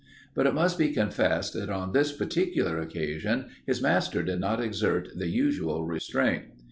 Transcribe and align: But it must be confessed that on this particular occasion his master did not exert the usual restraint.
But 0.33 0.47
it 0.47 0.55
must 0.55 0.79
be 0.79 0.91
confessed 0.93 1.53
that 1.53 1.69
on 1.69 1.91
this 1.91 2.11
particular 2.11 2.79
occasion 2.79 3.49
his 3.67 3.83
master 3.83 4.23
did 4.23 4.39
not 4.39 4.59
exert 4.59 5.09
the 5.15 5.27
usual 5.29 5.85
restraint. 5.85 6.45